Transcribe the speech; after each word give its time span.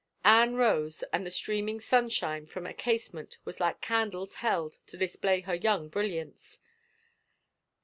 Anne 0.25 0.55
rose, 0.55 1.03
and 1.13 1.27
the 1.27 1.29
streaming 1.29 1.79
sunshine 1.79 2.47
from 2.47 2.65
a 2.65 2.73
casement 2.73 3.37
was 3.45 3.59
like 3.59 3.81
candles 3.81 4.33
held 4.41 4.79
to 4.87 4.97
display 4.97 5.41
her 5.41 5.53
young 5.53 5.89
brilliance. 5.89 6.57